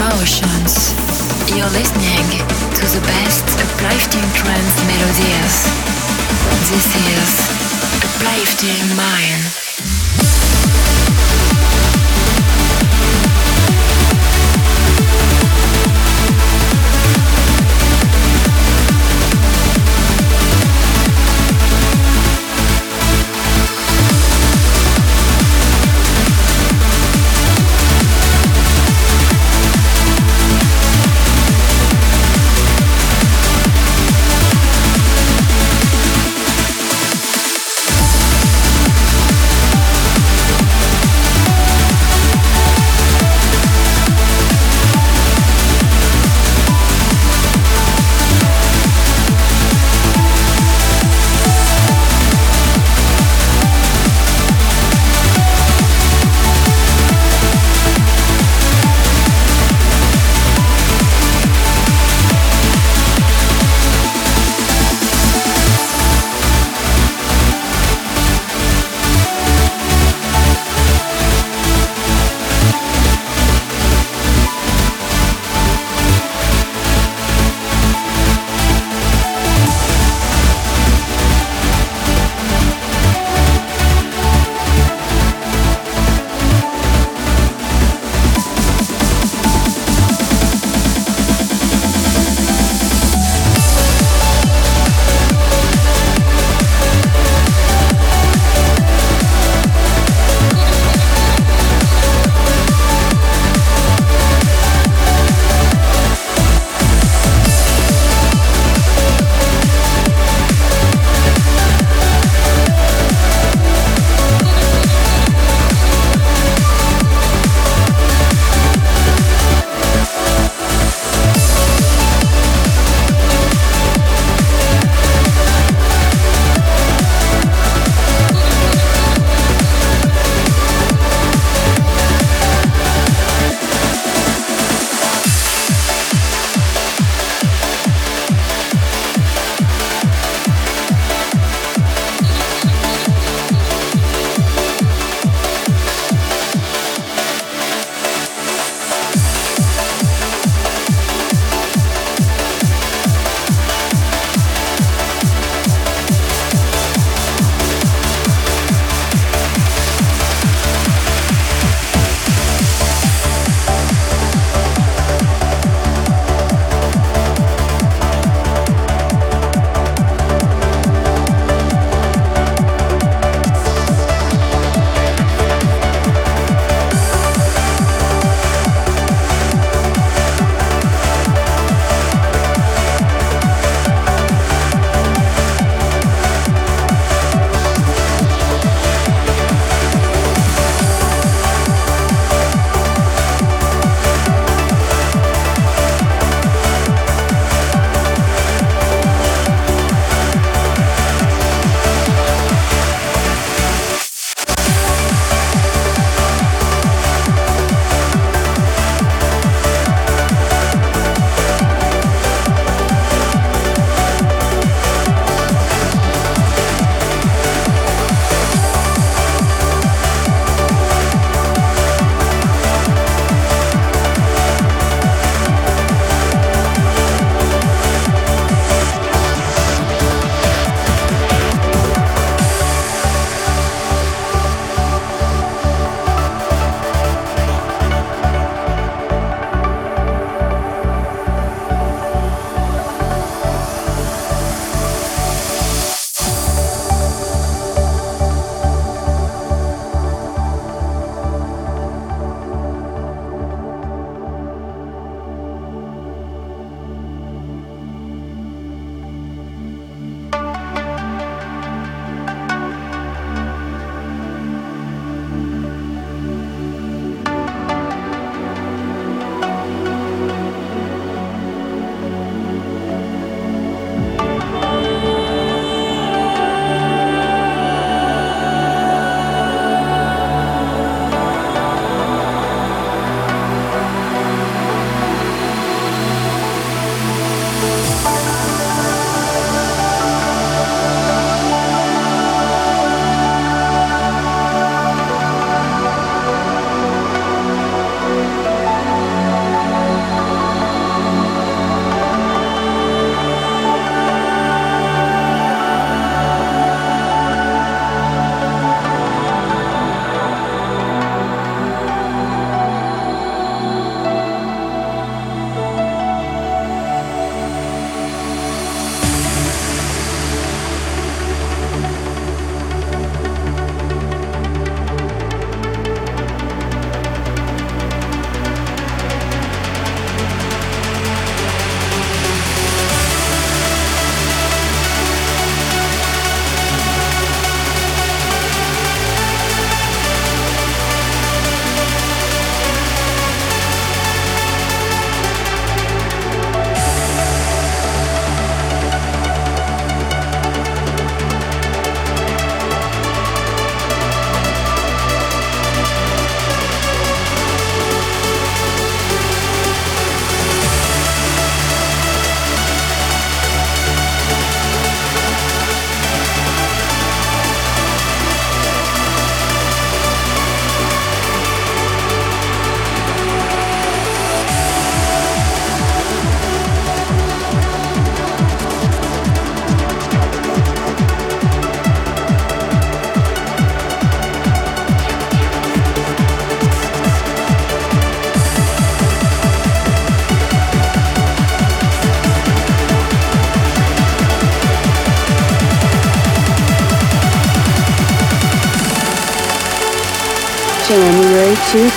[0.00, 0.94] Sessions.
[1.54, 2.24] You're listening
[2.72, 5.56] to the best uplifting trance melodies.
[6.70, 7.30] This is
[8.16, 9.69] Uplifting Mind.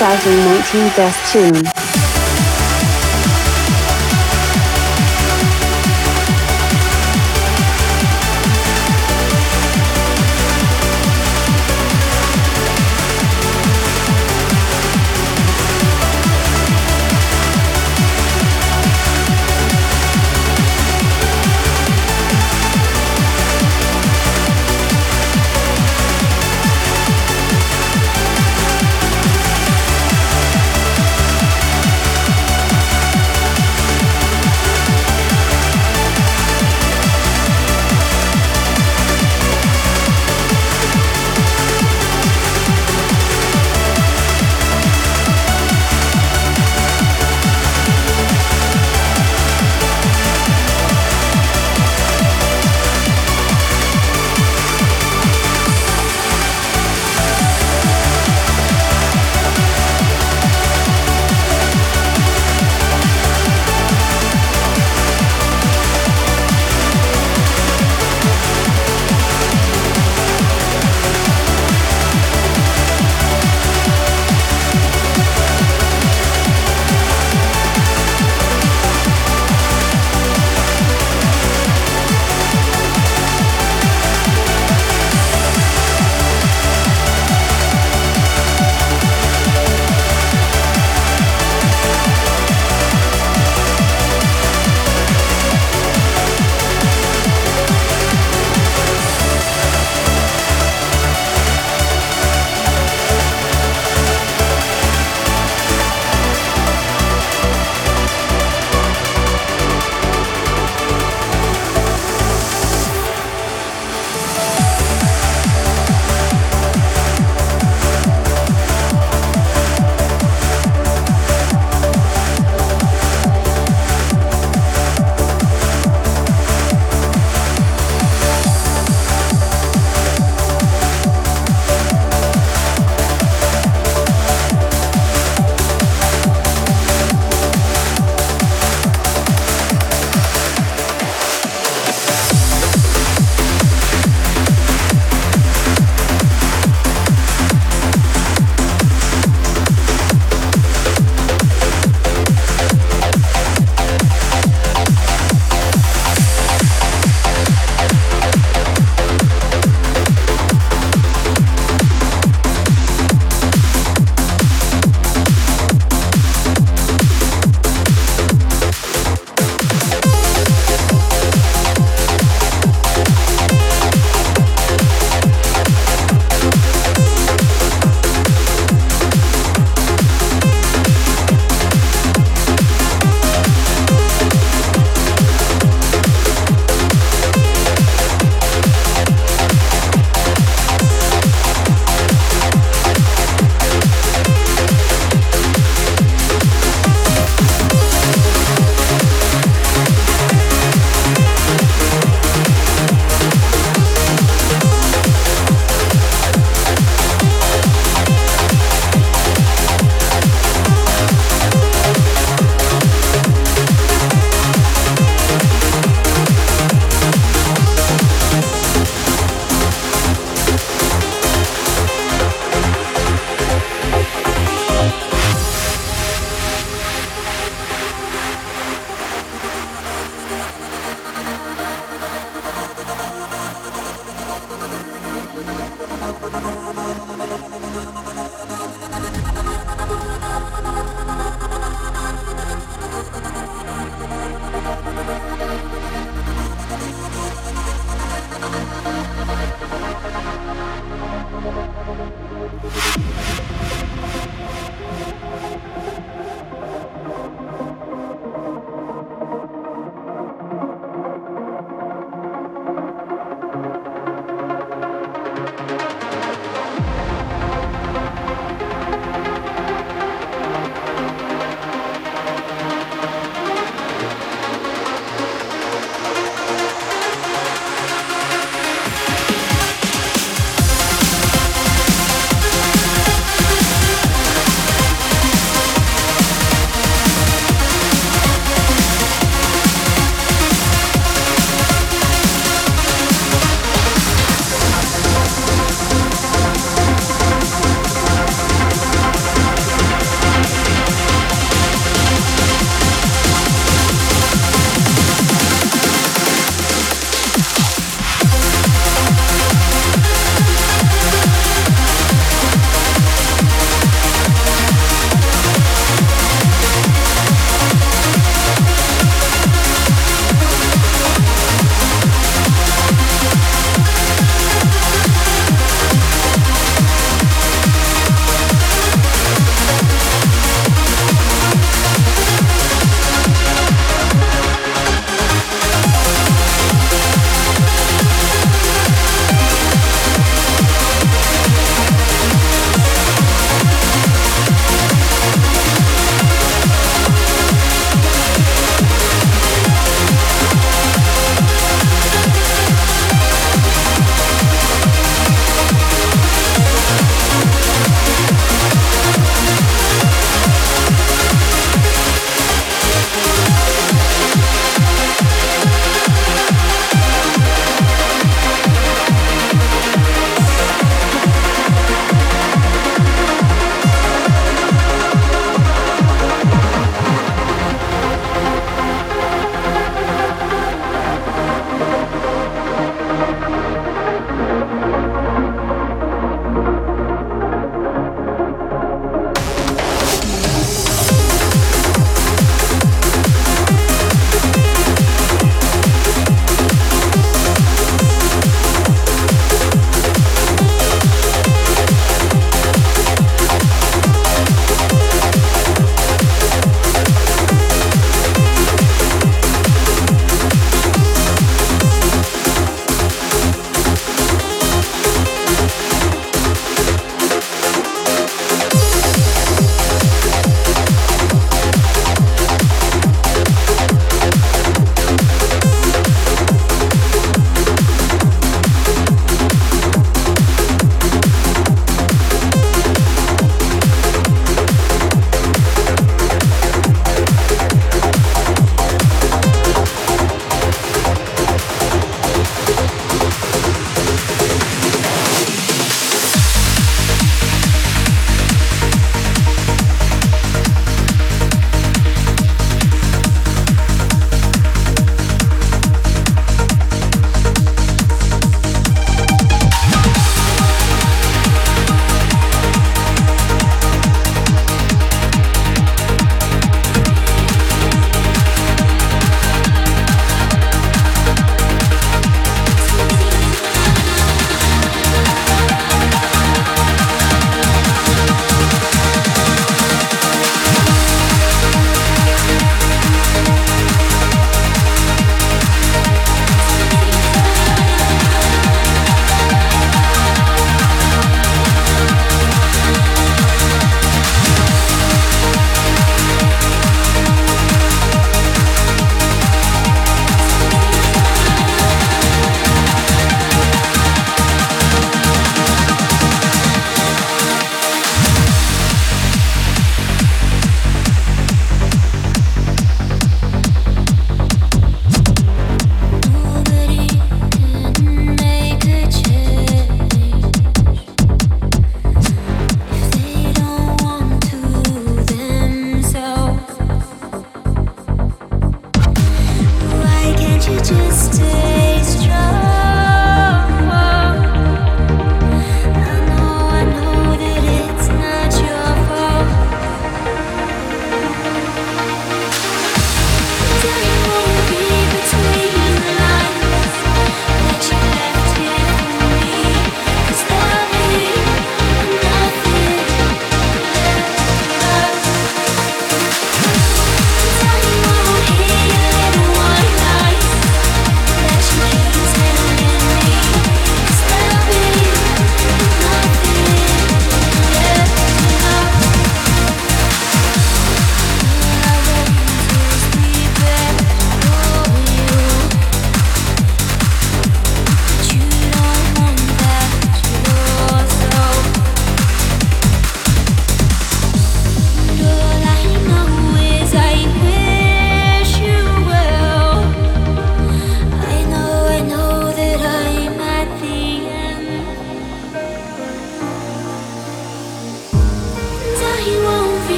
[0.00, 2.09] 2019 Best Tune.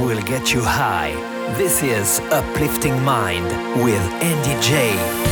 [0.00, 1.12] Will get you high.
[1.58, 3.46] This is Uplifting Mind
[3.84, 5.29] with Andy J.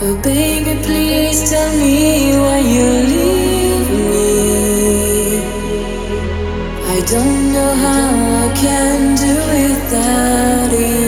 [0.00, 5.42] But baby, please tell me why you leave me.
[6.94, 8.08] I don't know how
[8.44, 10.99] I can do without you.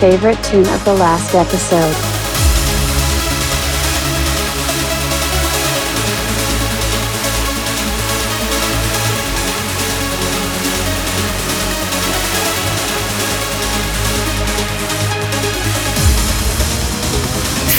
[0.00, 1.94] favorite tune of the last episode.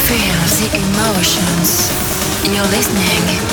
[0.05, 1.89] Feel the emotions.
[2.53, 3.50] You're listening